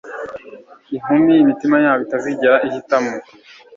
Inkumi 0.95 1.31
imitima 1.43 1.75
yabo 1.83 2.01
itazigera 2.05 2.55
ihitamo 2.67 3.13